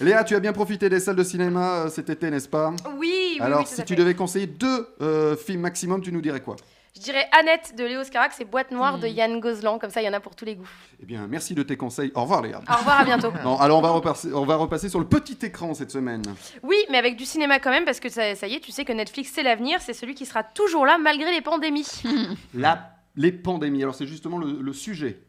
[0.00, 2.70] Léa, tu as bien profité des salles de cinéma euh, cet été, n'est-ce pas?
[2.98, 3.94] Oui, oui, Alors, oui, si tu fait.
[3.94, 6.56] devais conseiller deux euh, films maximum, tu nous dirais quoi?
[6.96, 9.00] Je dirais Annette de Léo Scarax et Boîte Noire Hmm.
[9.02, 10.68] de Yann Gozlan, comme ça il y en a pour tous les goûts.
[11.00, 12.10] Eh bien, merci de tes conseils.
[12.14, 12.60] Au revoir, Léa.
[12.68, 13.30] Au revoir, à bientôt.
[13.44, 16.22] Non, alors on va, repasser, on va repasser sur le petit écran cette semaine.
[16.62, 18.84] Oui, mais avec du cinéma quand même, parce que ça, ça y est, tu sais
[18.84, 21.86] que Netflix c'est l'avenir, c'est celui qui sera toujours là malgré les pandémies.
[22.54, 23.82] La, les pandémies.
[23.82, 25.20] Alors, c'est justement le, le sujet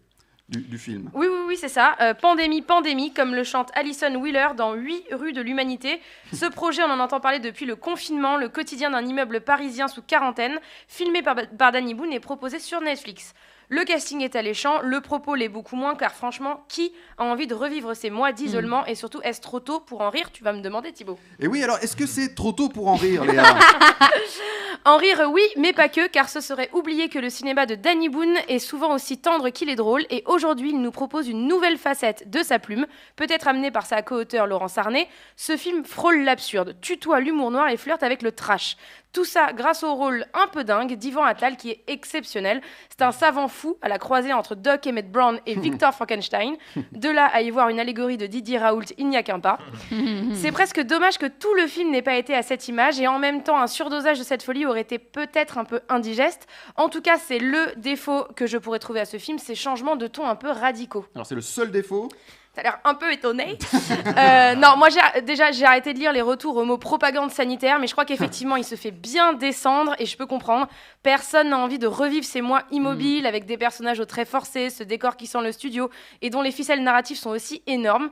[0.49, 1.09] du, du film.
[1.13, 1.95] Oui, oui, oui, c'est ça.
[2.01, 5.99] Euh, pandémie, pandémie, comme le chante Alison Wheeler dans 8 rues de l'humanité.
[6.33, 10.01] Ce projet, on en entend parler depuis le confinement, le quotidien d'un immeuble parisien sous
[10.01, 13.33] quarantaine, filmé par, par Danny Boone et proposé sur Netflix.
[13.69, 17.53] Le casting est alléchant, le propos l'est beaucoup moins, car franchement, qui a envie de
[17.53, 20.31] revivre ces mois d'isolement et surtout est-ce trop tôt pour en rire?
[20.31, 21.19] Tu vas me demander, Thibaut.
[21.41, 23.43] Et oui, alors, est-ce que c'est trop tôt pour en rire, Léa?
[24.87, 28.07] En rire, oui, mais pas que, car ce serait oublier que le cinéma de Danny
[28.07, 31.77] Boone est souvent aussi tendre qu'il est drôle, et aujourd'hui, il nous propose une nouvelle
[31.77, 35.09] facette de sa plume, peut-être amenée par sa co-auteur Laurence Arnay.
[35.35, 38.77] Ce film frôle l'absurde, tutoie l'humour noir et flirte avec le trash.
[39.13, 42.61] Tout ça grâce au rôle un peu dingue d'Ivan Attal qui est exceptionnel.
[42.89, 46.55] C'est un savant fou à la croisée entre Doc Emmett Brown et Victor Frankenstein.
[46.91, 49.57] De là à y voir une allégorie de Didier Raoult, il n'y a qu'un pas.
[50.33, 53.19] C'est presque dommage que tout le film n'ait pas été à cette image et en
[53.19, 56.47] même temps un surdosage de cette folie aurait été peut-être un peu indigeste.
[56.75, 59.95] En tout cas, c'est le défaut que je pourrais trouver à ce film, ces changements
[59.95, 61.05] de ton un peu radicaux.
[61.15, 62.09] Alors, c'est le seul défaut.
[62.57, 63.59] T'as l'air un peu étonné.
[64.17, 67.77] Euh, non, moi j'ai déjà j'ai arrêté de lire les retours au mot propagande sanitaire,
[67.79, 70.67] mais je crois qu'effectivement il se fait bien descendre et je peux comprendre.
[71.03, 74.83] Personne n'a envie de revivre ces mois immobiles avec des personnages aux traits forcés, ce
[74.83, 75.91] décor qui sent le studio
[76.21, 78.09] et dont les ficelles narratives sont aussi énormes.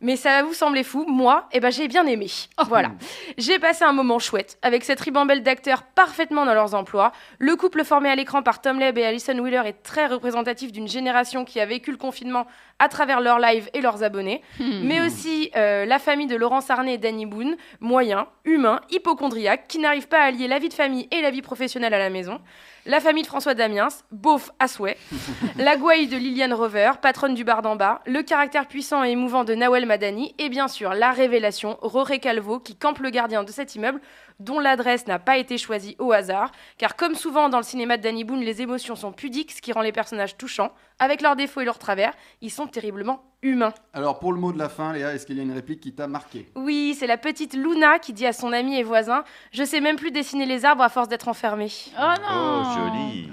[0.00, 2.26] Mais ça va vous sembler fou, moi, eh ben, j'ai bien aimé.
[2.68, 2.92] Voilà.
[3.38, 7.12] J'ai passé un moment chouette avec cette ribambelle d'acteurs parfaitement dans leurs emplois.
[7.38, 10.88] Le couple formé à l'écran par Tom Leb et Alison Wheeler est très représentatif d'une
[10.88, 12.46] génération qui a vécu le confinement
[12.78, 14.42] à travers leurs lives et leurs abonnés.
[14.60, 19.78] Mais aussi euh, la famille de Laurence Arnay et Danny Boone, moyen, humain, hypochondriaque, qui
[19.78, 22.40] n'arrive pas à allier la vie de famille et la vie professionnelle à la maison.
[22.84, 24.96] La famille de François Damiens, beauf à souhait.
[25.56, 28.00] la gouaille de Liliane Rover, patronne du bar d'en bas.
[28.06, 30.34] Le caractère puissant et émouvant de Nawel Madani.
[30.38, 34.00] Et bien sûr, la révélation, Roré Calvo, qui campe le gardien de cet immeuble,
[34.40, 36.52] dont l'adresse n'a pas été choisie au hasard.
[36.76, 39.72] Car comme souvent dans le cinéma de Danny Boone, les émotions sont pudiques, ce qui
[39.72, 40.72] rend les personnages touchants.
[40.98, 43.72] Avec leurs défauts et leurs travers, ils sont terriblement humains.
[43.92, 45.92] Alors, pour le mot de la fin, Léa, est-ce qu'il y a une réplique qui
[45.92, 46.50] t'a marqué?
[46.54, 49.96] Oui, c'est la petite Luna qui dit à son ami et voisin Je sais même
[49.96, 51.70] plus dessiner les arbres à force d'être enfermée.
[51.98, 53.30] Oh non Oh, joli.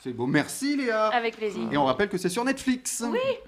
[0.00, 0.26] C'est beau.
[0.26, 1.06] Merci, Léa.
[1.08, 1.62] Avec plaisir.
[1.72, 3.02] Et on rappelle que c'est sur Netflix.
[3.08, 3.18] Oui.